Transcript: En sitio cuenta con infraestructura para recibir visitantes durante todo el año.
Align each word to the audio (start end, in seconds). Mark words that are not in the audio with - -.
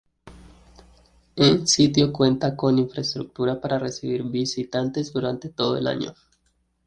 En 1.35 1.67
sitio 1.67 2.11
cuenta 2.11 2.55
con 2.55 2.79
infraestructura 2.79 3.61
para 3.61 3.77
recibir 3.77 4.23
visitantes 4.23 5.13
durante 5.13 5.49
todo 5.49 5.77
el 5.77 5.85
año. 5.85 6.15